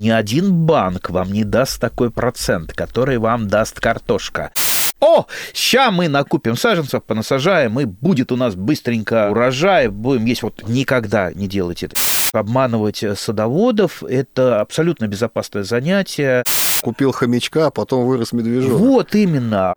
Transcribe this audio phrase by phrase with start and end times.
[0.00, 4.52] Ни один банк вам не даст такой процент, который вам даст картошка.
[5.00, 10.44] О, ща мы накупим саженцев, понасажаем, и будет у нас быстренько урожай, будем есть.
[10.44, 11.96] Вот никогда не делайте это.
[12.32, 16.44] Обманывать садоводов– это абсолютно безопасное занятие.
[16.80, 18.78] Купил хомячка, а потом вырос медвежонок.
[18.78, 19.74] Вот именно.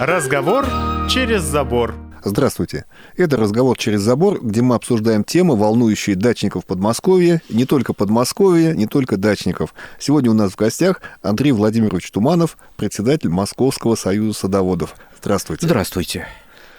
[0.00, 0.66] Разговор
[1.08, 2.07] через забор.
[2.24, 2.84] Здравствуйте.
[3.16, 8.86] Это «Разговор через забор», где мы обсуждаем темы, волнующие дачников Подмосковья, не только Подмосковья, не
[8.86, 9.72] только дачников.
[9.98, 14.96] Сегодня у нас в гостях Андрей Владимирович Туманов, председатель Московского союза садоводов.
[15.18, 15.66] Здравствуйте.
[15.66, 16.26] Здравствуйте.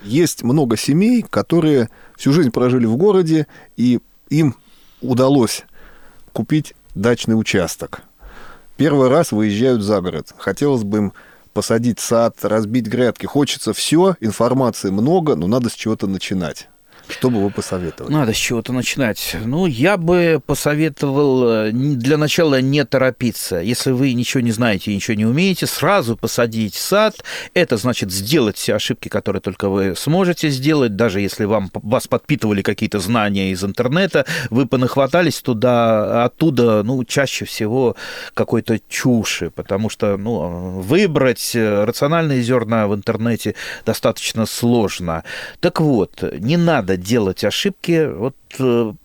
[0.02, 3.48] Есть много семей, которые всю жизнь прожили в городе,
[3.78, 4.00] и
[4.30, 4.56] им
[5.02, 5.64] удалось
[6.34, 8.02] купить дачный участок.
[8.78, 10.34] Первый раз выезжают за город.
[10.38, 11.14] Хотелось бы им
[11.60, 13.26] посадить сад, разбить грядки.
[13.26, 16.70] Хочется все, информации много, но надо с чего-то начинать.
[17.10, 18.14] Что бы вы посоветовали?
[18.14, 19.36] Надо с чего-то начинать.
[19.44, 23.58] Ну, я бы посоветовал э, для начала не торопиться.
[23.58, 27.24] Если вы ничего не знаете и ничего не умеете, сразу посадить сад.
[27.54, 32.62] Это значит сделать все ошибки, которые только вы сможете сделать, даже если вам, вас подпитывали
[32.62, 37.96] какие-то знания из интернета, вы понахватались туда, оттуда, ну, чаще всего
[38.34, 45.24] какой-то чуши, потому что, ну, выбрать рациональные зерна в интернете достаточно сложно.
[45.60, 48.08] Так вот, не надо делать ошибки.
[48.12, 48.36] Вот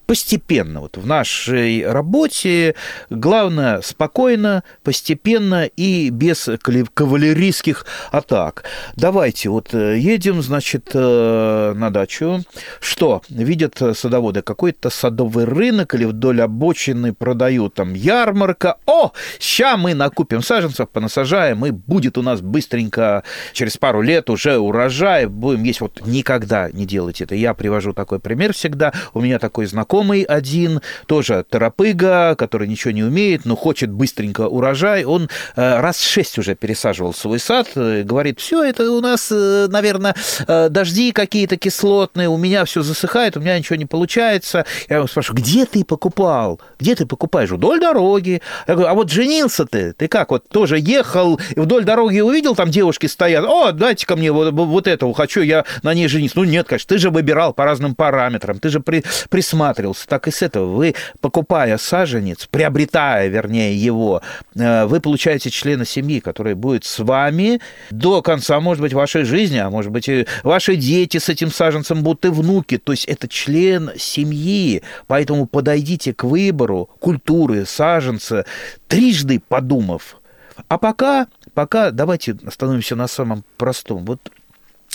[0.06, 0.80] постепенно.
[0.80, 2.74] Вот в нашей работе
[3.10, 6.48] главное спокойно, постепенно и без
[6.94, 8.64] кавалерийских атак.
[8.96, 12.42] Давайте вот э, едем, значит, э, на дачу.
[12.80, 13.22] Что?
[13.28, 18.76] Видят садоводы какой-то садовый рынок или вдоль обочины продают там ярмарка.
[18.86, 24.58] О, ща мы накупим саженцев, понасажаем, и будет у нас быстренько через пару лет уже
[24.58, 25.80] урожай, будем есть.
[25.80, 27.34] Вот никогда не делайте это.
[27.34, 28.92] Я привожу такой пример всегда.
[29.12, 35.04] У меня такой знакомый один, тоже торопыга, который ничего не умеет, но хочет быстренько урожай.
[35.04, 39.66] Он э, раз шесть уже пересаживал свой сад, э, говорит, все это у нас, э,
[39.68, 40.14] наверное,
[40.46, 44.64] дожди какие-то кислотные, у меня все засыхает, у меня ничего не получается.
[44.88, 46.60] Я его спрашиваю, где ты покупал?
[46.78, 47.50] Где ты покупаешь?
[47.50, 48.40] Вдоль дороги.
[48.66, 52.70] Я говорю, а вот женился ты, ты как, вот тоже ехал вдоль дороги увидел, там
[52.70, 56.38] девушки стоят, о, дайте-ка мне вот, вот этого, хочу я на ней жениться.
[56.38, 60.30] Ну нет, конечно, ты же выбирал по разным параметрам, ты же при, присматривался, так и
[60.30, 60.74] с этого.
[60.74, 64.22] Вы, покупая саженец, приобретая, вернее, его,
[64.54, 69.58] э, вы получаете члена семьи, который будет с вами до конца, может быть, вашей жизни,
[69.58, 72.78] а может быть, и ваши дети с этим саженцем будут и внуки.
[72.78, 74.82] То есть это член семьи.
[75.06, 78.44] Поэтому подойдите к выбору культуры саженца,
[78.88, 80.20] трижды подумав.
[80.68, 84.04] А пока, пока давайте остановимся на самом простом.
[84.04, 84.20] Вот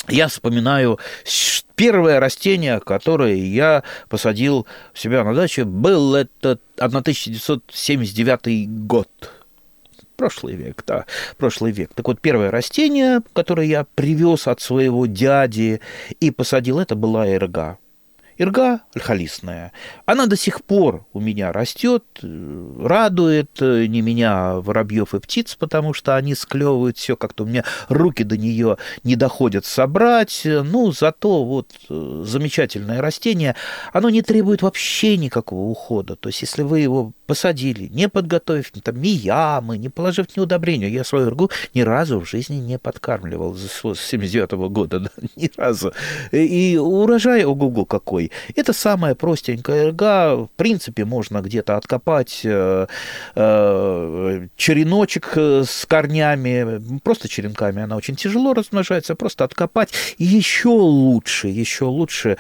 [0.10, 1.00] я вспоминаю
[1.76, 9.10] первое растение, которое я посадил у себя на даче, был это 1979 год.
[10.18, 11.06] Прошлый век, да,
[11.38, 11.92] прошлый век.
[11.94, 15.80] Так вот, первое растение, которое я привез от своего дяди
[16.20, 17.78] и посадил, это была эрга.
[18.40, 19.74] Ирга альхолистная.
[20.06, 25.56] Она до сих пор у меня растет, радует э, не меня, а воробьев и птиц,
[25.56, 30.44] потому что они склевывают все, как-то у меня руки до нее не доходят собрать.
[30.46, 33.56] Ну, зато вот э, замечательное растение,
[33.92, 36.16] оно не требует вообще никакого ухода.
[36.16, 40.88] То есть, если вы его посадили, не подготовив там, ни ямы, не положив ни удобрения,
[40.88, 45.52] я свою иргу ни разу в жизни не подкармливал с 79 -го года, да, ни
[45.58, 45.92] разу.
[46.32, 48.29] И урожай, ого-го, какой.
[48.56, 50.36] Это самая простенькая эрга.
[50.36, 52.88] В принципе, можно где-то откопать э,
[53.36, 59.92] э, череночек э, с корнями, просто черенками она очень тяжело размножается, просто откопать.
[60.18, 62.38] И еще лучше, еще лучше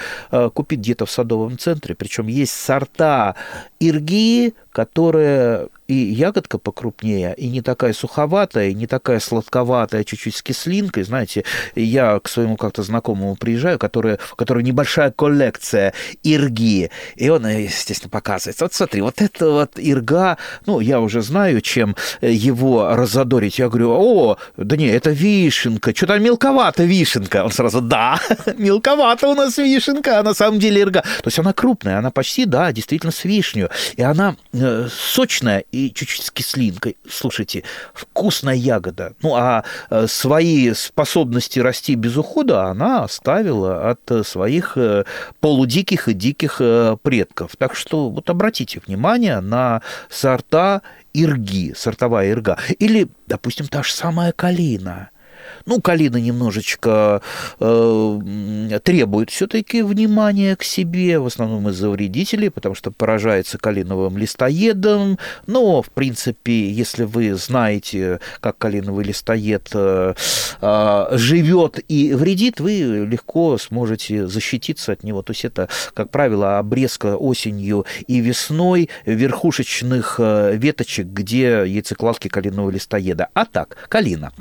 [0.54, 3.36] купить где-то в садовом центре, причем есть сорта
[3.80, 10.44] ирги, которые и ягодка покрупнее, и не такая суховатая, и не такая сладковатая, чуть-чуть с
[10.44, 11.04] кислинкой.
[11.04, 11.46] Знаете,
[11.76, 18.12] я к своему как-то знакомому приезжаю, который, у которого небольшая коллекция ирги, и он, естественно,
[18.12, 18.62] показывает.
[18.62, 20.38] Вот смотри, вот это вот ирга,
[20.68, 23.58] ну, я уже знаю, чем его разодорить.
[23.58, 27.44] Я говорю, о, да не, это вишенка, что-то мелковато вишенка.
[27.44, 28.20] Он сразу, да,
[28.58, 31.02] мелковато у нас вишенка, а на самом деле ирга.
[31.02, 33.72] То есть она крупная, она почти, да, действительно с вишню.
[33.96, 36.98] И она э, сочная чуть-чуть с кислинкой.
[37.10, 39.14] Слушайте, вкусная ягода.
[39.22, 45.06] Ну, а э, свои способности расти без ухода она оставила от э, своих э,
[45.40, 46.62] полудиких и диких
[47.02, 47.52] предков.
[47.58, 50.82] Так что вот обратите внимание на сорта
[51.14, 52.58] ирги, сортовая ирга.
[52.80, 55.10] Или, допустим, та же самая калина–
[55.66, 57.22] Ну, калина немножечко
[57.60, 65.18] э, требует все-таки внимания к себе, в основном из-за вредителей, потому что поражается калиновым листоедом.
[65.48, 70.14] Но, в принципе, если вы знаете, как калиновый листоед э,
[70.62, 75.22] э, живет и вредит, вы легко сможете защититься от него.
[75.22, 82.72] То есть это, как правило, обрезка осенью и весной верхушечных э, веточек, где яйцекладки калинового
[82.72, 83.30] листоеда.
[83.34, 84.32] А так, калина.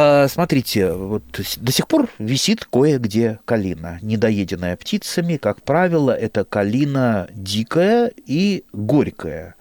[0.00, 1.24] А, смотрите, вот
[1.56, 5.38] до сих пор висит кое-где калина, недоеденная птицами.
[5.38, 9.56] Как правило, это калина дикая и горькая.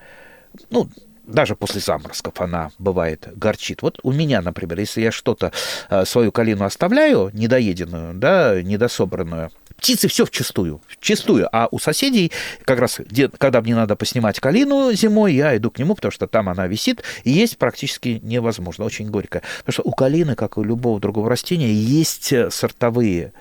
[0.69, 0.89] Ну,
[1.25, 3.81] даже после заморозков она бывает горчит.
[3.81, 5.51] Вот у меня, например, если я что-то,
[5.89, 11.47] а, свою калину оставляю недоеденную, да, недособранную, птицы все вчистую, вчистую.
[11.51, 12.31] А у соседей,
[12.65, 12.99] как раз,
[13.37, 17.03] когда мне надо поснимать калину зимой, я иду к нему, потому что там она висит,
[17.23, 19.41] и есть практически невозможно, очень горько.
[19.59, 23.33] Потому что у калины, как и у любого другого растения, есть сортовые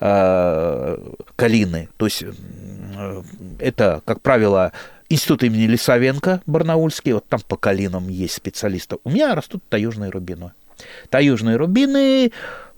[0.00, 0.98] э,
[1.36, 1.88] калины.
[1.96, 3.22] То есть э,
[3.58, 4.72] это, как правило,
[5.08, 8.96] Институт имени Лисовенко, Барнаульский, вот там по калинам есть специалисты.
[9.04, 10.52] У меня растут таежные рубины.
[11.10, 12.71] Таежные рубины Э,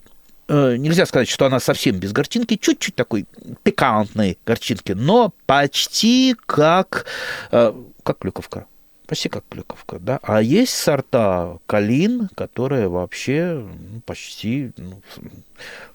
[0.47, 3.25] нельзя сказать, что она совсем без горчинки, чуть-чуть такой
[3.63, 7.05] пикантной горчинки, но почти как,
[7.51, 8.67] э, как клюковка.
[9.07, 10.19] Почти как клюковка, да.
[10.23, 15.01] А есть сорта калин, которые вообще ну, почти ну,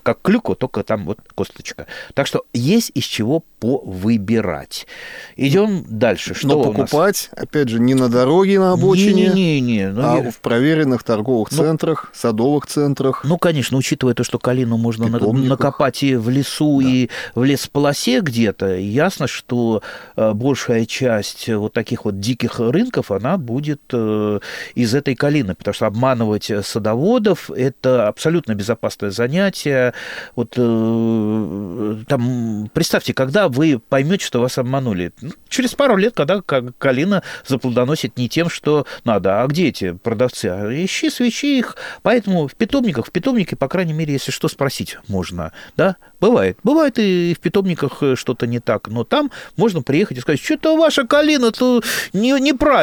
[0.03, 1.87] как клюква, только там вот косточка.
[2.15, 4.87] Так что есть из чего повыбирать.
[5.37, 6.35] Идем дальше.
[6.35, 10.23] Что Но покупать, опять же, не на дороге, на обочине, не, не, не, ну, а
[10.23, 10.31] я...
[10.31, 13.23] в проверенных торговых ну, центрах, садовых центрах.
[13.25, 16.89] Ну, конечно, учитывая то, что калину можно накопать и в лесу, да.
[16.89, 19.83] и в лесополосе где-то, ясно, что
[20.17, 24.41] э, большая часть вот таких вот диких рынков, она будет э,
[24.75, 29.95] из этой калины, потому что обманывать садоводов– это абсолютно безопасное занятие,
[30.37, 36.43] вот э, там, представьте, когда вы поймете, что вас обманули, ну, через пару лет, когда
[36.43, 40.47] калина заплодоносит не тем, что надо, а где эти продавцы?
[40.47, 41.77] А ищи, свечи их.
[42.03, 46.59] Поэтому в питомниках, в питомнике, по крайней мере, если что, спросить можно, да, Бывает.
[46.63, 50.77] Бывает и в питомниках э, что-то не так, но там можно приехать и сказать, что-то
[50.77, 51.83] ваша калина-то
[52.13, 52.39] не,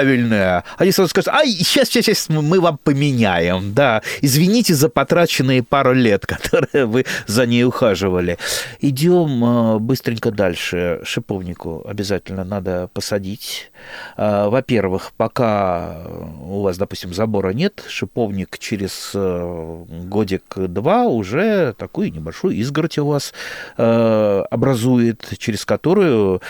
[0.08, 0.64] неправильная.
[0.78, 4.02] Они сразу скажут, ай, сейчас, сейчас, сейчас мы вам поменяем, да.
[4.22, 8.38] Извините за потраченные пару лет, которые вы за ней ухаживали.
[8.82, 11.02] Идем э, быстренько дальше.
[11.04, 13.72] Шиповнику обязательно надо посадить.
[14.18, 15.98] Э, во-первых, пока
[16.42, 23.34] у вас, допустим, забора нет, шиповник через годик-два уже такую небольшую изгородь у вас
[23.78, 26.42] э, образует, через которую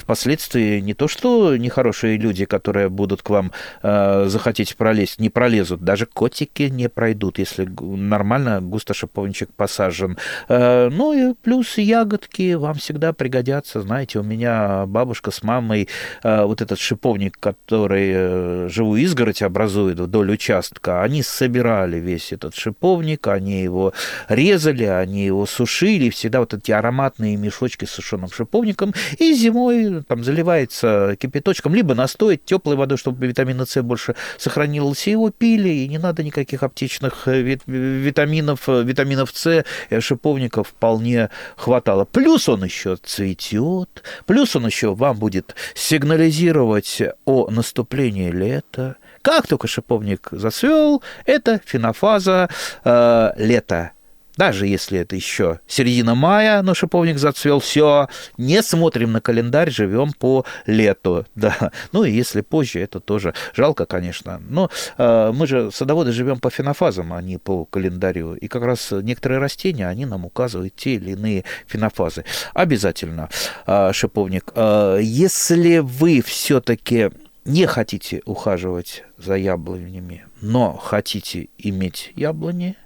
[0.00, 3.52] впоследствии не то что нехорошие люди, которые будут к вам
[3.82, 10.18] э, захотеть пролезть, не пролезут, даже котики не пройдут, если нормально густо шиповничек посажен.
[10.48, 13.82] Э, ну и плюс ягодки вам всегда пригодятся.
[13.82, 15.88] Знаете, у меня бабушка с мамой
[16.22, 22.54] э, вот этот шиповник, который э, живую изгородь образует вдоль участка, они собирали весь этот
[22.54, 23.92] шиповник, они его
[24.28, 30.24] резали, они его сушили, всегда вот эти ароматные мешочки с сушеным шиповником, и зимой там
[30.24, 35.88] заливается кипяточком, либо настоять теплой водой, чтобы витамина С больше сохранилось, и его пили, и
[35.88, 42.04] не надо никаких аптечных э, витаминов, э, витаминов С, э, шиповников вполне хватало.
[42.04, 48.96] Плюс он еще цветет, плюс он еще вам будет сигнализировать о наступлении лета.
[49.22, 52.48] Как только шиповник зацвел, это фенофаза
[52.84, 53.90] э, лета
[54.36, 60.12] даже если это еще середина мая, но шиповник зацвел, все, не смотрим на календарь, живем
[60.12, 61.72] по лету, да.
[61.92, 64.40] Ну и если позже, это тоже жалко, конечно.
[64.48, 68.34] Но э, мы же садоводы живем по фенофазам, а не по календарю.
[68.34, 72.24] И как раз некоторые растения, они нам указывают те или иные фенофазы.
[72.54, 73.28] Обязательно
[73.66, 74.52] э, шиповник.
[74.54, 77.10] Э, если вы все-таки
[77.44, 82.76] не хотите ухаживать за яблонями, но хотите иметь яблони,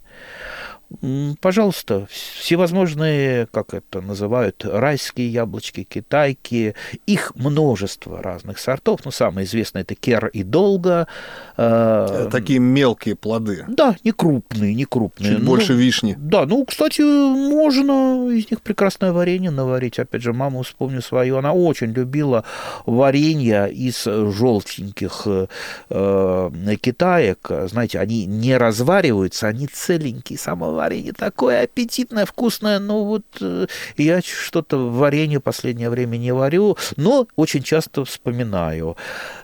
[1.40, 6.74] Пожалуйста, всевозможные, как это называют, райские яблочки, китайки,
[7.06, 9.00] их множество разных сортов.
[9.04, 11.06] Ну, самое известное это кер и долго.
[11.56, 13.64] Э, такие мелкие плоды.
[13.68, 15.30] Да, не крупные, не крупные.
[15.30, 16.16] Чуть ну, больше вишни.
[16.18, 20.00] Да, ну, кстати, можно из них прекрасное варенье наварить.
[20.00, 22.42] Опять же, маму вспомню свою, она очень любила
[22.84, 25.26] варенье из желтеньких
[25.90, 27.48] э, китаек.
[27.66, 33.66] Знаете, они не развариваются, они целенькие, самого варенье такое аппетитное, вкусное, ну вот э,
[33.98, 38.96] я что-то варенье последнее время не варю, но очень часто вспоминаю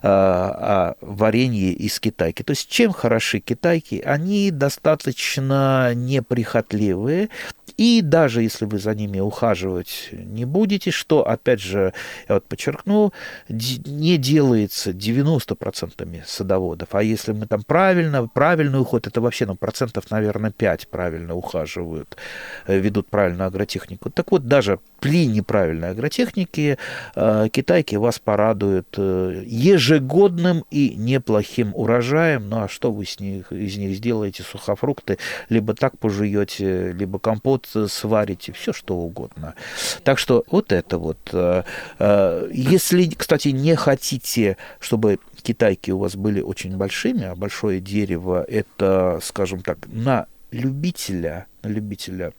[0.02, 2.42] э, о варенье из китайки.
[2.42, 4.02] То есть чем хороши китайки?
[4.04, 7.28] Они достаточно неприхотливые,
[7.76, 11.92] и даже если вы за ними ухаживать не будете, что, опять же,
[12.28, 13.12] я вот подчеркну,
[13.48, 16.88] не делается 90% садоводов.
[16.92, 22.16] А если мы там правильно, правильный уход, это вообще, ну, процентов, наверное, 5 правильно ухаживают,
[22.66, 24.10] э, ведут правильную агротехнику.
[24.10, 26.78] Так вот, даже при неправильной агротехнике
[27.14, 32.48] э, китайки вас порадуют э, ежегодным и неплохим урожаем.
[32.48, 34.42] Ну, а что вы с них, из них сделаете?
[34.42, 35.18] Сухофрукты
[35.48, 39.54] либо так пожуете, либо компот сварите, все что угодно.
[40.04, 41.18] Так что вот это вот.
[42.52, 49.20] Если, кстати, не хотите, чтобы китайки у вас были очень большими, а большое дерево это,
[49.22, 52.32] скажем так, на любителя, любителя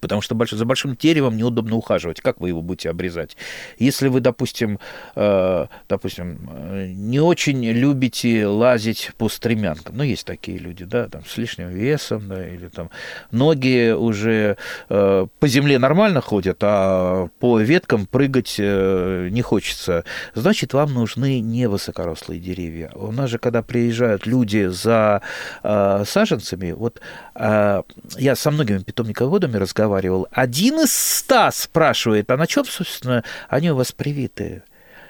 [0.00, 0.50] Потому что больш...
[0.50, 2.20] за большим деревом неудобно ухаживать.
[2.20, 3.36] Как вы его будете обрезать?
[3.78, 4.78] Если вы, допустим,
[5.14, 11.24] э, допустим, э, не очень любите лазить по стремянкам, ну, есть такие люди, да, там,
[11.24, 12.90] с лишним весом, да, или там
[13.30, 14.56] ноги уже
[14.88, 21.40] э, по земле нормально ходят, а по веткам прыгать э, не хочется, значит, вам нужны
[21.40, 22.90] не высокорослые деревья.
[22.94, 25.20] У нас же, когда приезжают люди за
[25.62, 27.00] э, саженцами, вот
[27.34, 27.82] э,
[28.16, 33.70] я со многими питомниководами разговариваю, разговаривал, один из ста спрашивает, а на чем, собственно, они
[33.70, 34.62] у вас привиты?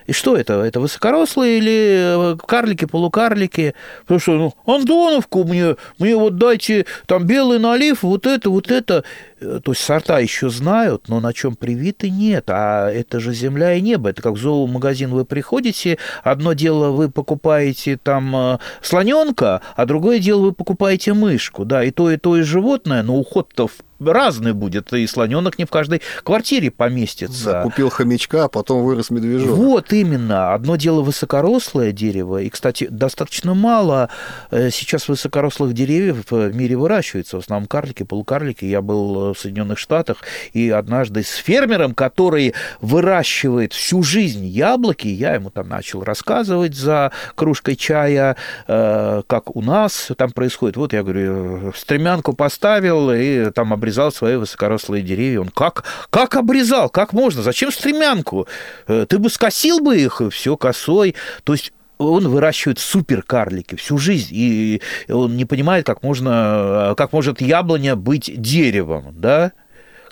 [0.06, 0.62] И что это?
[0.62, 3.74] Это высокорослые или э, карлики, полукарлики?
[4.02, 9.04] Потому что, ну, Андоновку мне, мне вот дайте там белый налив, вот это, вот это.
[9.40, 12.44] Э, то есть сорта еще знают, но на чем привиты нет.
[12.48, 14.10] А это же земля и небо.
[14.10, 20.18] Это как в зоомагазин вы приходите, одно дело вы покупаете там э, слоненка, а другое
[20.18, 21.64] дело вы покупаете мышку.
[21.64, 25.64] Да, и то, и то, и животное, но уход-то в разный будет, и слоненок не
[25.64, 27.52] в каждой квартире поместится.
[27.52, 29.56] Да, купил хомячка, а потом вырос медвежонок.
[29.56, 30.52] Вот именно.
[30.52, 34.10] Одно дело высокорослое дерево, и, кстати, достаточно мало
[34.50, 38.64] э, сейчас высокорослых деревьев в мире выращивается, в основном карлики, полукарлики.
[38.64, 40.18] Я был в Соединенных Штатах,
[40.52, 47.12] и однажды с фермером, который выращивает всю жизнь яблоки, я ему там начал рассказывать за
[47.34, 48.36] кружкой чая,
[48.66, 50.76] э, как у нас там происходит.
[50.76, 55.40] Вот я говорю, стремянку поставил, и там обрезал свои высокорослые деревья.
[55.40, 56.88] Он как, как обрезал?
[56.88, 57.42] Как можно?
[57.42, 58.46] Зачем стремянку?
[58.86, 61.14] Э, ты бы скосил бы их, все косой.
[61.44, 67.40] То есть он выращивает суперкарлики всю жизнь, и он не понимает, как можно, как может
[67.40, 69.52] яблоня быть деревом, да?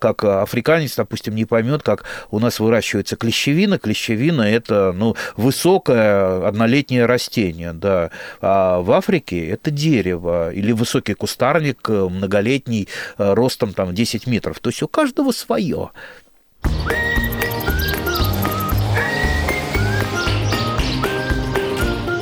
[0.03, 3.79] как африканец, допустим, не поймет, как у нас выращивается клещевина.
[3.79, 8.11] Клещевина– это ну, высокое однолетнее растение, да.
[8.41, 14.59] А в Африке это дерево или высокий кустарник многолетний, э, ростом там 10 метров.
[14.59, 15.91] То есть у каждого свое.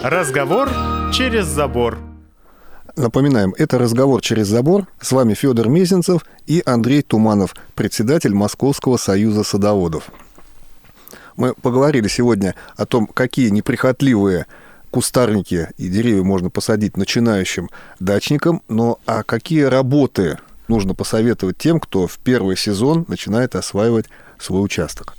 [0.03, 0.71] Разговор
[1.13, 1.99] через забор.
[2.97, 4.87] Напоминаем, это разговор через забор.
[4.99, 10.11] С вами Федор Мезенцев и Андрей Туманов, председатель Московского союза садоводов.
[11.37, 14.47] Мы поговорили сегодня о том, какие неприхотливые
[14.91, 22.07] кустарники и деревья можно посадить начинающим дачникам, но а какие работы нужно посоветовать тем, кто
[22.07, 24.07] в первый сезон начинает осваивать
[24.39, 25.15] свой участок?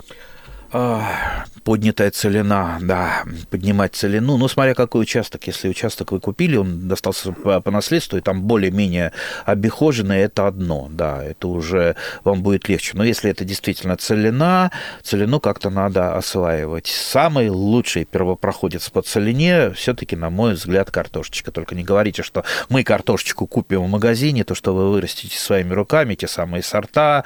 [1.64, 4.38] Поднятая целина, да, поднимать целину.
[4.38, 5.46] Ну, смотря какой участок.
[5.48, 9.12] Если участок вы купили, он достался по, по наследству, и там более-менее
[9.46, 12.92] обихоженный, это одно, да, это уже вам будет легче.
[12.96, 14.72] Но если это действительно целина,
[15.04, 16.88] целину как-то надо осваивать.
[16.88, 21.52] Самый лучший первопроходец по целине все таки на мой взгляд, картошечка.
[21.52, 26.16] Только не говорите, что мы картошечку купим в магазине, то, что вы вырастите своими руками,
[26.16, 27.24] те самые сорта,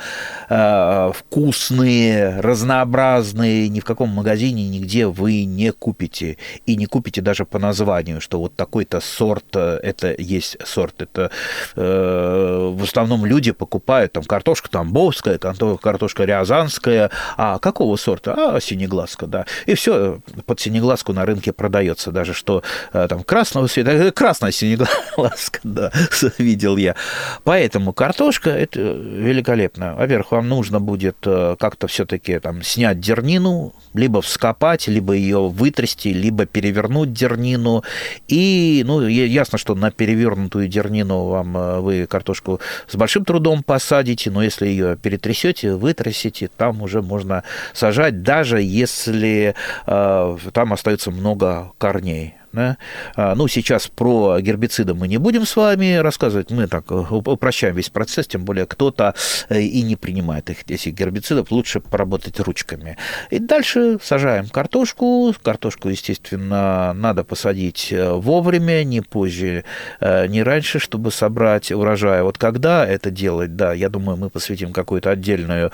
[0.50, 6.38] э, вкусные, разнообразные, разные, ни в каком магазине нигде вы не купите.
[6.66, 11.02] И не купите даже по названию, что вот такой-то сорт, э, это есть сорт.
[11.02, 11.32] Это
[11.76, 17.12] э, в основном люди покупают там картошка тамбовская, картошка рязанская.
[17.38, 18.56] А какого сорта?
[18.56, 19.46] А, синеглазка, да.
[19.66, 22.64] И все под синеглазку на рынке продается даже, что
[22.94, 25.92] э, там красного цвета, э, красная синеглазка, да,
[26.38, 26.96] видел я.
[27.44, 29.96] Поэтому картошка это великолепно.
[29.96, 36.14] Во-первых, вам нужно будет как-то все-таки там снять дерн дернину, либо вскопать, либо ее вытрясти,
[36.14, 37.84] либо перевернуть дернину.
[38.28, 44.32] И, ну, ясно, что на перевернутую дернину вам э, вы картошку с большим трудом посадите,
[44.32, 47.44] но если ее перетрясете, вытрясите, там уже можно
[47.74, 49.56] сажать, даже если
[49.86, 52.78] э, там остается много корней Да?
[53.16, 57.90] А, ну, сейчас про гербициды мы не будем с вами рассказывать, мы так упрощаем весь
[57.90, 59.14] процесс, тем более кто-то
[59.50, 62.98] э, и не принимает их, этих гербицидов, лучше поработать ручками.
[63.30, 69.66] И дальше сажаем картошку, картошку, естественно, надо посадить э, вовремя, не позже,
[70.00, 72.24] э, не раньше, чтобы собрать урожай.
[72.24, 75.72] Вот когда это делать, да, я думаю, мы посвятим какую-то отдельную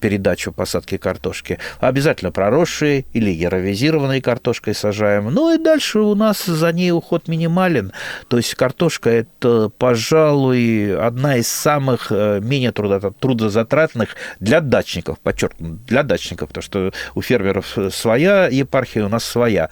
[0.00, 1.58] передачу посадки картошки.
[1.80, 5.26] Обязательно проросшие или яровизированной картошкой сажаем.
[5.26, 7.92] Ну и дальше у нас за ней уход минимален.
[8.28, 16.02] То есть картошка– это, пожалуй, одна из самых э, менее трудозатратных для дачников, подчеркну, для
[16.02, 19.70] дачников, потому что у фермеров своя епархия, у нас своя.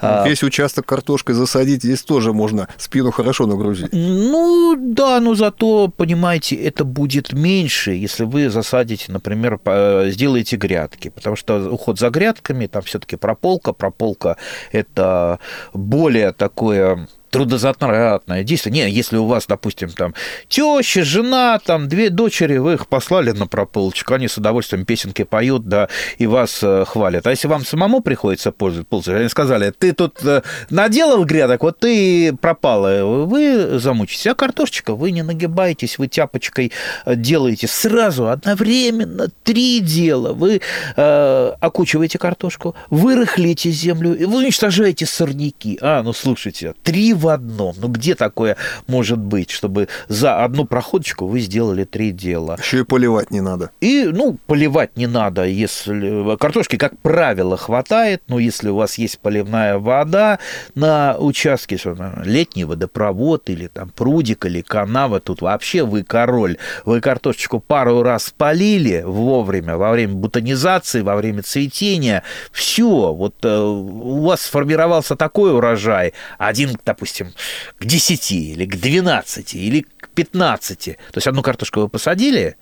[0.00, 3.88] А Весь участок картошкой засадить, здесь тоже можно спину хорошо нагрузить.
[3.92, 9.58] Ну, да, но зато, понимаете, это будет меньше, если вы засадите, например,
[10.06, 14.36] сделаете грядки, потому что уход за грядками, там все таки прополка, прополка–
[14.72, 15.38] это
[15.76, 17.06] более такое
[17.36, 18.72] трудозатратное действие.
[18.72, 20.14] Не, если у вас, допустим, там
[20.48, 25.68] теща, жена, там две дочери, вы их послали на прополочку, они с удовольствием песенки поют,
[25.68, 27.26] да, и вас э, хвалят.
[27.26, 32.34] А если вам самому приходится пользоваться, они сказали, ты тут э, наделал грядок, вот ты
[32.40, 34.28] пропала, вы замучитесь.
[34.28, 36.72] А картошечка, вы не нагибаетесь, вы тяпочкой
[37.04, 40.32] э, делаете сразу, одновременно, три дела.
[40.32, 40.62] Вы
[40.96, 45.78] э, окучиваете картошку, вы рыхлите землю, вы уничтожаете сорняки.
[45.82, 47.74] А, ну слушайте, три в одном.
[47.78, 48.56] Ну где такое
[48.86, 52.56] может быть, чтобы за одну проходочку вы сделали три дела?
[52.60, 53.70] Еще и поливать не надо.
[53.80, 59.18] И, ну, поливать не надо, если картошки, как правило, хватает, но если у вас есть
[59.18, 60.38] поливная вода
[60.74, 61.78] на участке,
[62.24, 66.58] летний водопровод или там прудик или канава, тут вообще вы король.
[66.84, 73.58] Вы картошечку пару раз полили вовремя, во время бутонизации, во время цветения, все, вот э,
[73.58, 77.32] у вас сформировался такой урожай, один, допустим, допустим,
[77.78, 80.84] к 10 или к 12 или к 15.
[80.84, 82.56] То есть одну картошку вы посадили,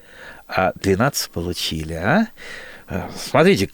[0.46, 2.28] а 12 получили, а?
[2.88, 3.10] а?
[3.16, 3.68] Смотрите,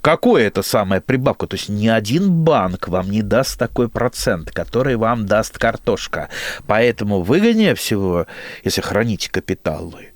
[0.00, 1.46] какое это самая прибавка.
[1.46, 6.28] То есть ни один банк вам не даст такой процент, который вам даст картошка.
[6.66, 8.26] Поэтому выгоднее всего,
[8.64, 10.09] если храните капиталы,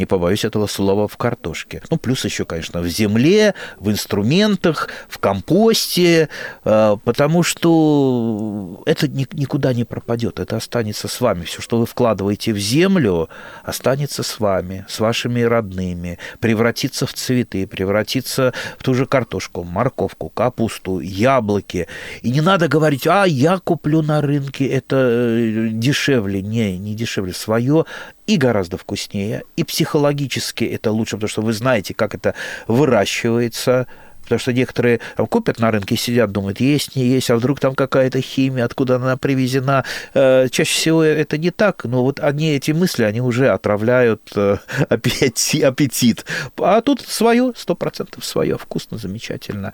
[0.00, 1.82] не побоюсь этого слова, в картошке.
[1.90, 6.30] Ну, плюс еще, конечно, в земле, в инструментах, в компосте,
[6.64, 11.44] э, потому что это никуда не пропадет, это останется с вами.
[11.44, 13.28] Все, что вы вкладываете в землю,
[13.62, 20.30] останется с вами, с вашими родными, превратится в цветы, превратится в ту же картошку, морковку,
[20.30, 21.88] капусту, яблоки.
[22.22, 26.40] И не надо говорить, а я куплю на рынке, это э, дешевле.
[26.40, 27.34] Не, не дешевле.
[27.34, 27.84] Свое
[28.30, 32.34] и гораздо вкуснее, и психологически это лучше, потому что вы знаете, как это
[32.68, 33.88] выращивается,
[34.22, 37.74] Потому что некоторые там, купят на рынке, сидят, думают, есть, не есть, а вдруг там
[37.74, 39.84] какая-то химия, откуда она привезена.
[40.14, 44.58] Э, чаще всего это не так, но вот одни эти мысли, они уже отравляют э,
[44.88, 46.24] аппетит.
[46.58, 49.72] А тут свое, сто процентов свое, вкусно, замечательно.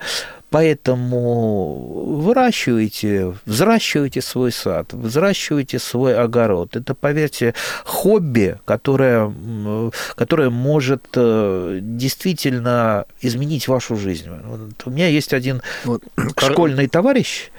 [0.49, 6.77] Поэтому выращивайте, взращивайте свой сад, взращивайте свой огород.
[6.77, 9.33] Это, поверьте, хобби, которое,
[10.15, 14.29] которое может э, действительно изменить вашу жизнь.
[14.29, 16.03] Вот у меня есть один вот.
[16.37, 17.49] школьный товарищ,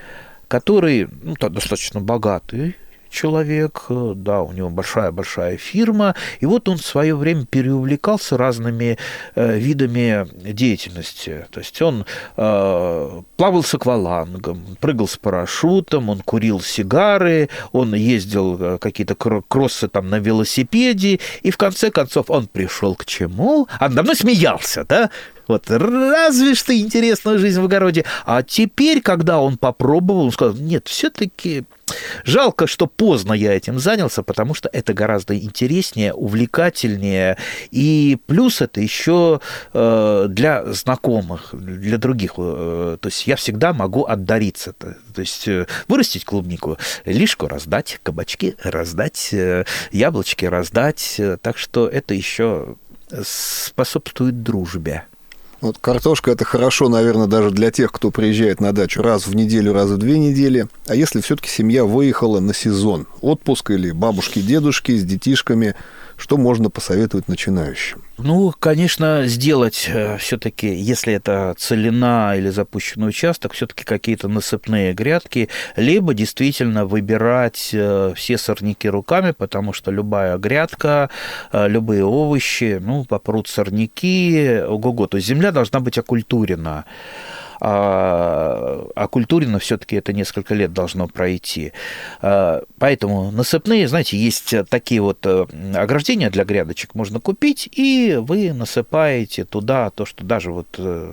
[0.49, 2.75] который ну, достаточно богатый,
[3.11, 8.99] человек, э, да, у него большая-большая фирма, и вот он в свое время переувлекался разными
[9.35, 11.47] э, видами деятельности.
[11.51, 12.05] То есть он
[12.37, 19.89] э, плавал с аквалангом, прыгал с парашютом, он курил сигары, он ездил э, какие-то кроссы
[19.89, 23.69] там на велосипеде, и в конце концов он пришел к чему?
[23.79, 25.11] А давно смеялся, да?
[25.49, 28.05] Вот разве что интересная жизнь в огороде.
[28.27, 31.65] А теперь, когда он попробовал, он сказал, нет, все-таки
[32.25, 37.39] жалко, что поздно я этим занялся, потому что это гораздо интереснее, увлекательнее.
[37.71, 39.41] И плюс это еще
[39.73, 42.33] э, для знакомых, для других.
[42.37, 44.75] Э, то есть я всегда могу отдариться.
[44.75, 49.35] То есть э, вырастить клубнику, лишку раздать, кабачки раздать,
[49.93, 51.21] яблочки раздать.
[51.41, 52.77] Так что это еще
[53.25, 55.05] способствует дружбе.
[55.61, 59.73] Вот картошка это хорошо, наверное, даже для тех, кто приезжает на дачу раз в неделю,
[59.73, 60.69] раз в две недели.
[60.87, 65.75] А если все-таки семья выехала на сезон, отпуск или бабушки, дедушки с детишками,
[66.19, 68.03] что можно посоветовать начинающим?
[68.19, 75.49] Ну, конечно, сделать э, все-таки, если это целина или запущенный участок, все-таки какие-то насыпные грядки,
[75.77, 81.11] либо действительно выбирать э, все сорняки руками, потому что любая грядка,
[81.53, 86.85] э, любые овощи, ну, попрут сорняки, ого-го, то есть земля должна быть окультурена.
[87.61, 91.73] А, а культурно все-таки это несколько лет должно пройти.
[92.21, 98.53] А, поэтому насыпные, знаете, есть такие вот э, ограждения для грядочек, можно купить, и вы
[98.53, 101.13] насыпаете туда то, что даже вот э,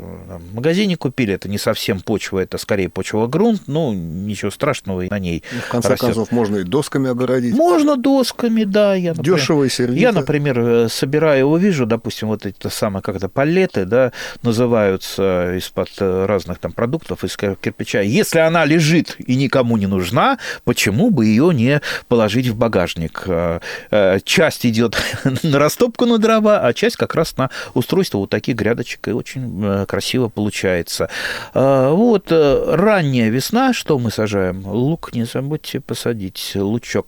[0.50, 5.44] в магазине купили, это не совсем почва, это скорее почва-грунт, ну, ничего страшного на ней
[5.52, 6.06] ну, В конце растет.
[6.08, 7.56] концов, можно и досками огородить.
[7.56, 8.96] Можно досками, да.
[8.96, 10.00] Я, например, Дешево и сердито.
[10.00, 14.12] Я, например, э, собираю, увижу, допустим, вот это самое, как-то палеты, да,
[14.44, 15.90] называются из-под
[16.36, 18.02] разных там продуктов, из кирпича.
[18.02, 23.24] Если она лежит и никому не нужна, почему бы ее не положить в багажник?
[23.28, 23.60] Э,
[23.92, 24.98] э, часть идет
[25.44, 29.64] на растопку на дрова, а часть как раз на устройство вот таких грядочек, и очень
[29.64, 31.10] э, красиво получается.
[31.54, 34.66] Вот ранняя весна, что мы сажаем?
[34.66, 37.08] Лук не забудьте посадить, лучок.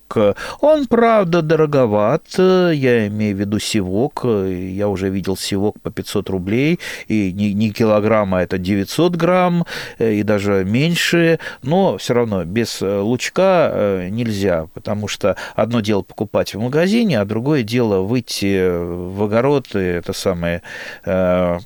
[0.61, 6.79] Он, правда, дороговат, я имею в виду севок, я уже видел севок по 500 рублей,
[7.07, 9.65] и не килограмма, это 900 грамм,
[9.99, 16.59] и даже меньше, но все равно без лучка нельзя, потому что одно дело покупать в
[16.59, 20.61] магазине, а другое дело выйти в огород, и это самое
[21.05, 21.59] э,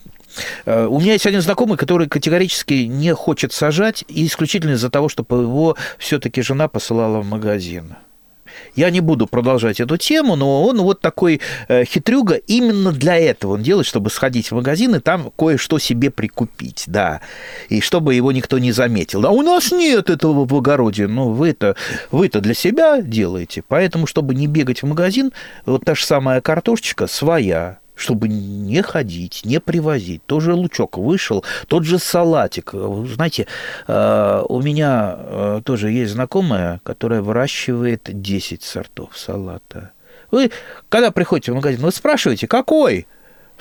[0.66, 5.26] э, у меня есть один знакомый, который категорически не хочет сажать, исключительно из-за того, что
[5.30, 7.96] его все-таки жена посылала в магазин.
[8.76, 13.54] Я не буду продолжать эту тему, но он вот такой э, хитрюга именно для этого.
[13.54, 17.22] Он делает, чтобы сходить в магазин и там кое-что себе прикупить, да,
[17.70, 19.26] и чтобы его никто не заметил.
[19.26, 21.76] А у нас нет этого в огороде, ну вы-то
[22.12, 25.32] вы-то для себя делаете, поэтому, чтобы не бегать в магазин,
[25.66, 30.26] вот та же самая картошечка своя, чтобы не ходить, не привозить.
[30.26, 32.72] Тоже лучок вышел, тот же салатик.
[32.74, 33.48] Знаете,
[33.88, 39.92] э, у меня э, тоже есть знакомая, которая выращивает 10 сортов салата.
[40.32, 40.52] Вы,
[40.90, 43.08] когда приходите в магазин, вы спрашиваете, какой?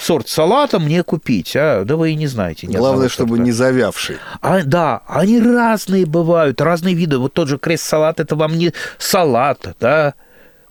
[0.00, 1.84] сорт салата мне купить, а?
[1.84, 2.66] Да вы и не знаете.
[2.66, 4.16] Главное, чтобы не завявший.
[4.40, 7.18] А, да, они разные бывают, разные виды.
[7.18, 10.14] Вот тот же крест-салат, это вам не салат, да?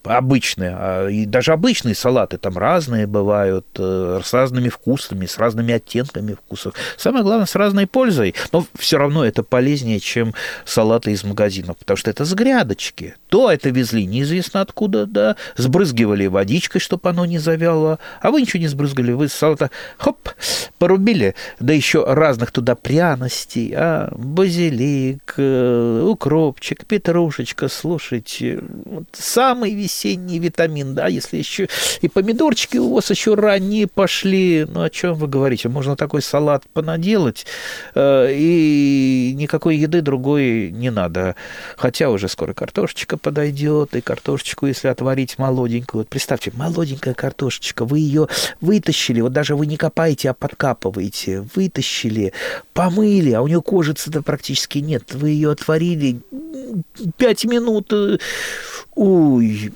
[0.03, 5.73] Обычные, а, и даже обычные салаты там разные бывают, э, с разными вкусами, с разными
[5.73, 6.73] оттенками вкусов.
[6.97, 10.33] Самое главное, с разной пользой, но все равно это полезнее, чем
[10.65, 13.15] салаты из магазинов, потому что это с грядочки.
[13.29, 18.61] То это везли неизвестно откуда, да, сбрызгивали водичкой, чтобы оно не завяло, а вы ничего
[18.61, 20.29] не сбрызгали, вы салата, хоп,
[20.77, 29.88] порубили, да еще разных туда пряностей, а, базилик, э, укропчик, петрушечка, слушайте, вот самый весь
[29.89, 31.67] весенний витамин, да, если еще
[32.01, 35.67] и помидорчики у вас еще ранние пошли, ну о чем вы говорите?
[35.67, 37.45] Можно такой салат понаделать,
[37.95, 41.35] э, и никакой еды другой не надо.
[41.75, 47.99] Хотя уже скоро картошечка подойдет, и картошечку, если отварить молоденькую, вот представьте, молоденькая картошечка, вы
[47.99, 48.27] ее
[48.61, 52.33] вытащили, вот даже вы не копаете, а подкапываете, вытащили,
[52.73, 56.21] помыли, а у нее кожицы-то практически нет, вы ее отварили,
[57.17, 58.17] пять минут, э,
[58.95, 59.71] ой,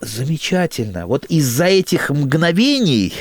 [0.00, 1.06] замечательно.
[1.06, 3.12] Вот из-за этих мгновений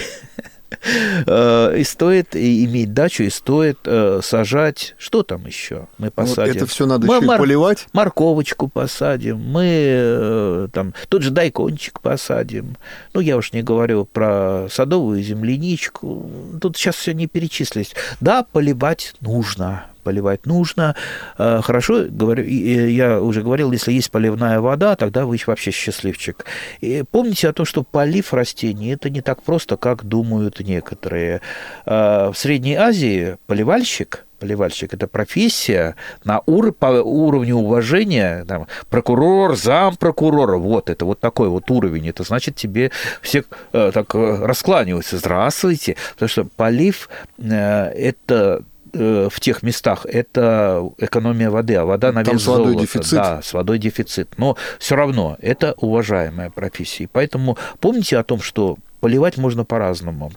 [1.26, 4.96] э, и стоит иметь дачу, и стоит э, сажать.
[4.98, 5.88] Что там еще?
[5.98, 6.54] Мы посадим.
[6.54, 7.88] Вот это все надо мы еще мор- поливать.
[7.94, 9.38] Морковочку посадим.
[9.38, 12.78] Мы там тот же дайкончик посадим.
[13.14, 16.30] Ну, я уж не говорю про садовую земляничку.
[16.62, 17.96] Тут сейчас все не перечислить.
[18.22, 20.96] Да, поливать нужно поливать нужно.
[21.38, 26.46] Э, хорошо, говорю, я уже говорил, если есть поливная вода, тогда вы вообще счастливчик.
[26.82, 31.42] И помните о том, что полив растений– это не так просто, как думают некоторые.
[31.86, 34.94] Э, в Средней Азии поливальщик– поливальщик.
[34.94, 41.50] Это профессия на ур, по уровню уважения, там, прокурор, зам прокурора, вот это вот такой
[41.50, 42.10] вот уровень.
[42.10, 42.92] Это значит, тебе
[43.22, 43.44] все
[43.74, 45.18] э, так э, раскланиваются.
[45.18, 45.98] Здравствуйте.
[46.14, 48.64] Потому что полив э, это
[48.94, 52.82] в тех местах это экономия воды, а вода на вес с водой золота.
[52.82, 53.14] дефицит.
[53.14, 54.30] Да, с водой дефицит.
[54.38, 57.08] Но все равно это уважаемая профессия.
[57.12, 60.32] Поэтому помните о том, что поливать можно по-разному.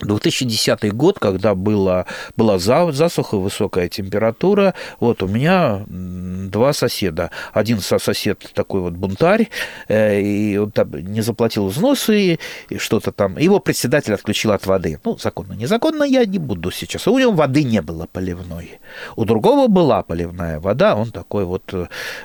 [0.00, 7.30] 2010 год, когда была, была засуха, высокая температура, вот у меня два соседа.
[7.52, 9.48] Один сосед такой вот бунтарь,
[9.88, 13.38] э, и он там не заплатил взносы, и что-то там.
[13.38, 14.98] Его председатель отключил от воды.
[15.04, 17.06] Ну, законно, незаконно, я не буду сейчас.
[17.08, 18.80] У него воды не было поливной.
[19.16, 21.74] У другого была поливная вода, он такой вот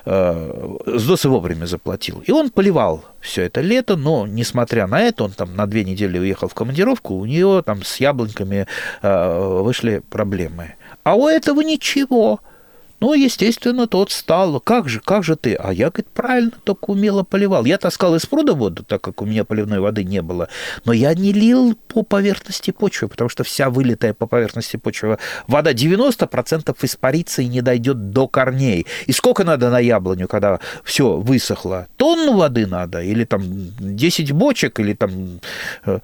[0.05, 2.23] э, взносы вовремя заплатил.
[2.25, 6.17] И он поливал все это лето, но, несмотря на это, он там на две недели
[6.17, 8.67] уехал в командировку, у нее там с яблоньками
[9.01, 10.75] э, вышли проблемы.
[11.03, 12.39] А у этого ничего.
[13.01, 14.59] Ну, естественно, тот стал.
[14.59, 15.55] Как же, как же ты?
[15.55, 17.65] А я, говорит, правильно, только умело поливал.
[17.65, 20.47] Я таскал из пруда воду, так как у меня поливной воды не было.
[20.85, 25.73] Но я не лил по поверхности почвы, потому что вся вылитая по поверхности почвы вода
[25.73, 28.85] 90% испарится и не дойдет до корней.
[29.07, 31.87] И сколько надо на яблоню, когда все высохло?
[31.97, 33.01] Тонну воды надо?
[33.01, 34.79] Или там 10 бочек?
[34.79, 35.41] Или там...
[35.85, 35.99] Э,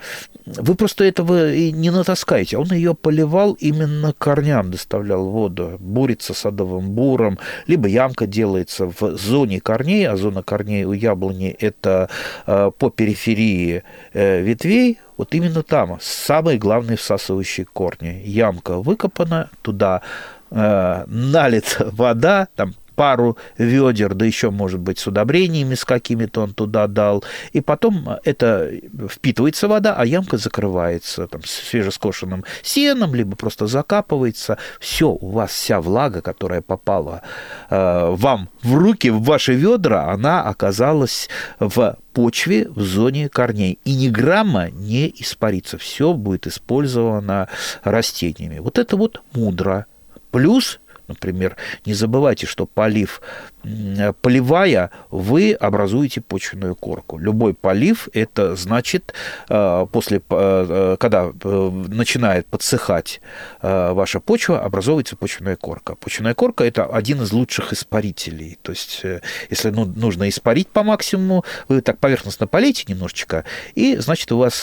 [0.45, 2.57] вы просто этого и не натаскаете.
[2.57, 5.79] Он ее поливал именно корням, доставлял воду.
[6.21, 12.09] Садовым садовым буром, либо ямка делается в зоне корней, а зона корней у яблони– это
[12.45, 18.21] э, по периферии э, ветвей, вот именно там самые главные всасывающие корни.
[18.25, 20.01] Ямка выкопана, туда
[20.49, 26.53] э, налита вода, там пару ведер, да еще, может быть, с удобрениями с какими-то он
[26.53, 27.23] туда дал.
[27.51, 28.71] И потом это
[29.09, 34.59] впитывается вода, а ямка закрывается там, свежескошенным сеном, либо просто закапывается.
[34.79, 37.23] Все, у вас вся влага, которая попала
[37.71, 41.27] э, вам в руки, в ваши ведра, она оказалась
[41.59, 43.79] в почве в зоне корней.
[43.83, 45.79] И ни грамма не испарится.
[45.79, 47.49] Все будет использовано
[47.83, 48.59] растениями.
[48.59, 49.87] Вот это вот мудро.
[50.29, 50.79] Плюс
[51.11, 51.57] например.
[51.85, 53.21] Не забывайте, что полив,
[54.21, 57.17] поливая, вы образуете почвенную корку.
[57.17, 59.13] Любой полив– это значит,
[59.49, 63.21] э, после, э, э, когда начинает подсыхать
[63.61, 65.95] ваша почва, образовывается почвенная корка.
[65.95, 68.57] Почвенная корка– это один из лучших испарителей.
[68.61, 69.03] То есть,
[69.49, 73.45] если ну, нужно испарить по максимуму, вы так поверхностно полейте немножечко,
[73.75, 74.59] и, значит, у вас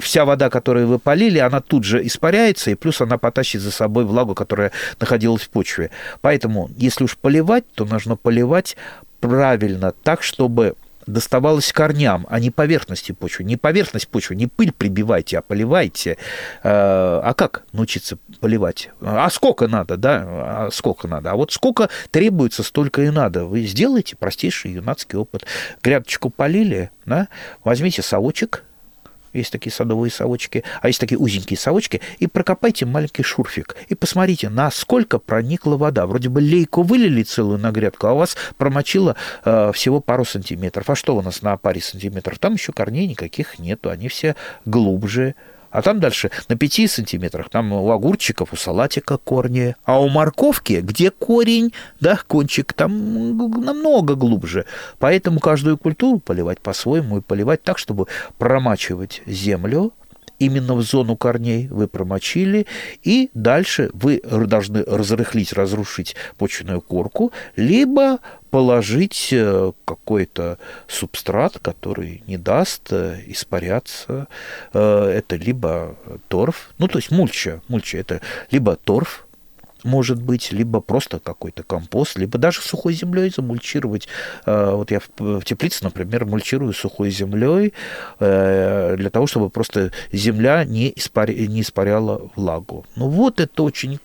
[0.00, 4.04] вся вода, которую вы полили, она тут же испаряется, и плюс она потащит за собой
[4.04, 5.90] влагу, которая находилась в почве.
[6.20, 8.76] Поэтому, если уж поливать, то нужно поливать
[9.20, 10.74] правильно, так, чтобы
[11.08, 13.44] доставалось корням, а не поверхности почвы.
[13.44, 16.18] Не поверхность почвы, не пыль прибивайте, а поливайте.
[16.62, 18.90] Э, а как научиться поливать?
[19.00, 20.24] А сколько надо, да?
[20.26, 21.32] А сколько надо?
[21.32, 23.44] А вот сколько требуется, столько и надо.
[23.46, 25.44] Вы сделаете простейший юнацкий опыт.
[25.82, 27.28] Грядочку полили, да?
[27.64, 28.64] возьмите совочек,
[29.32, 34.48] есть такие садовые совочки, а есть такие узенькие совочки, и прокопайте маленький шурфик, и посмотрите,
[34.48, 36.06] насколько проникла вода.
[36.06, 40.90] Вроде бы лейку вылили целую на грядку, а у вас промочило э, всего пару сантиметров.
[40.90, 42.38] А что у нас на паре сантиметров?
[42.38, 45.34] Там еще корней никаких нету, они все глубже,
[45.70, 50.80] а там дальше на 5 сантиметрах, там у огурчиков, у салатика корни, а у морковки,
[50.82, 54.64] где корень, да, кончик, там намного глубже.
[54.98, 58.06] Поэтому каждую культуру поливать по-своему и поливать так, чтобы
[58.38, 59.92] промачивать землю,
[60.38, 62.66] именно в зону корней вы промочили,
[63.02, 68.18] и дальше вы должны разрыхлить, разрушить почвенную корку, либо
[68.50, 74.26] положить э, какой-то субстрат, который не даст э, испаряться.
[74.72, 75.96] Э, это либо
[76.28, 78.20] торф, ну то есть мульча, мульча это
[78.50, 79.27] либо торф,
[79.88, 84.06] может быть, либо просто какой-то компост, либо даже сухой землей замульчировать.
[84.44, 87.72] Э, вот я в теплице, например, мульчирую сухой землей
[88.20, 91.34] э, для того, чтобы просто земля не, испаря...
[91.34, 92.84] не испаряла влагу.
[92.96, 93.98] Ну вот это очень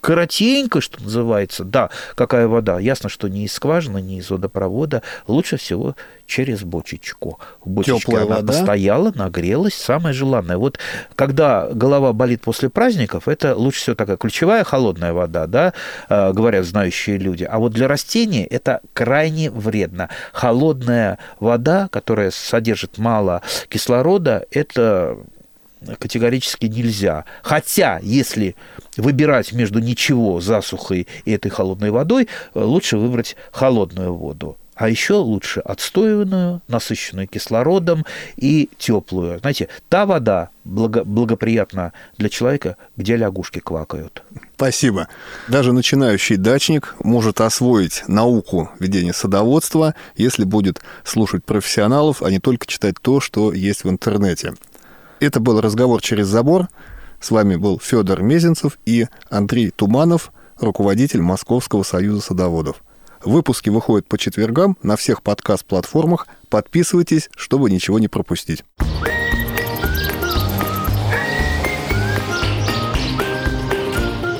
[0.00, 1.64] коротенько, что называется.
[1.64, 2.78] Да, какая вода?
[2.78, 5.02] Ясно, что не из скважины, не из водопровода.
[5.26, 7.38] Лучше всего через бочечку.
[7.64, 8.52] В бочечке Теплая она вода.
[8.52, 10.58] постояла, нагрелась, самое желанное.
[10.58, 10.78] Вот
[11.16, 15.72] когда голова болит после праздников, это лучше всего такая ключевая холодная вода, да,
[16.08, 17.44] э, говорят знающие люди.
[17.44, 20.08] А вот для растений это крайне вредно.
[20.32, 25.16] Холодная вода, которая содержит мало кислорода, это
[25.98, 27.24] категорически нельзя.
[27.42, 28.54] Хотя, если
[28.96, 35.60] выбирать между ничего, засухой и этой холодной водой, лучше выбрать холодную воду а еще лучше
[35.60, 39.38] отстоянную, насыщенную кислородом и теплую.
[39.38, 44.22] Знаете, та вода благо, благоприятна для человека, где лягушки квакают.
[44.56, 45.08] Спасибо.
[45.48, 52.66] Даже начинающий дачник может освоить науку ведения садоводства, если будет слушать профессионалов, а не только
[52.66, 54.54] читать то, что есть в интернете.
[55.20, 56.68] Это был разговор через забор.
[57.20, 62.82] С вами был Федор Мезенцев и Андрей Туманов, руководитель Московского союза садоводов.
[63.24, 66.26] Выпуски выходят по четвергам на всех подкаст-платформах.
[66.48, 68.64] Подписывайтесь, чтобы ничего не пропустить.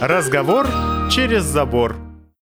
[0.01, 0.67] Разговор
[1.11, 2.10] через забор.